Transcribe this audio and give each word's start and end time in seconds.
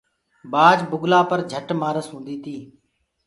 بآج 0.51 0.77
بُگلآ 0.91 1.19
پر 1.29 1.39
جھٽ 1.51 1.67
مآس 1.79 2.05
هوندي 2.11 2.35
تي۔ 2.43 2.57